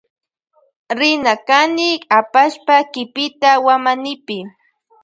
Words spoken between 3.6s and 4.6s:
wamanipi.